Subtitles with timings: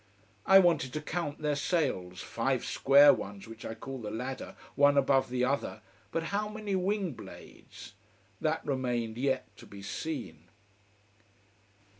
[0.47, 4.97] I wanted to count their sails five square ones which I call the ladder, one
[4.97, 7.93] above the other but how many wing blades?
[8.41, 10.49] That remained yet to be seen.